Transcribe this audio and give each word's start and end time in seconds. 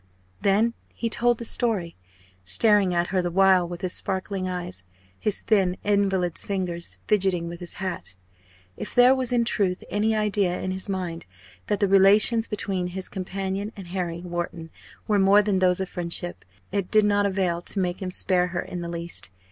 Then 0.41 0.73
he 0.95 1.11
told 1.11 1.37
the 1.37 1.45
story, 1.45 1.95
staring 2.43 2.91
at 2.91 3.09
her 3.09 3.21
the 3.21 3.29
while 3.29 3.67
with 3.67 3.81
his 3.81 3.93
sparkling 3.93 4.49
eyes, 4.49 4.83
his 5.19 5.43
thin 5.43 5.77
invalid's 5.83 6.43
fingers 6.43 6.97
fidgeting 7.05 7.47
with 7.47 7.59
his 7.59 7.75
hat. 7.75 8.15
If 8.75 8.95
there 8.95 9.13
was 9.13 9.31
in 9.31 9.45
truth 9.45 9.83
any 9.91 10.15
idea 10.15 10.59
in 10.59 10.71
his 10.71 10.89
mind 10.89 11.27
that 11.67 11.79
the 11.79 11.87
relations 11.87 12.47
between 12.47 12.87
his 12.87 13.09
companion 13.09 13.71
and 13.77 13.89
Harry 13.89 14.21
Wharton 14.21 14.71
were 15.07 15.19
more 15.19 15.43
than 15.43 15.59
those 15.59 15.79
of 15.79 15.87
friendship, 15.87 16.45
it 16.71 16.89
did 16.89 17.05
not 17.05 17.27
avail 17.27 17.61
to 17.61 17.79
make 17.79 18.01
him 18.01 18.09
spare 18.09 18.47
her 18.47 18.61
in 18.63 18.81
the 18.81 18.89
least. 18.89 19.29